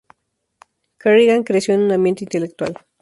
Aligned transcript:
Kerrigan 0.97 1.43
creció 1.43 1.75
en 1.75 1.81
un 1.81 1.91
ambiente 1.91 2.23
intelectual. 2.23 2.75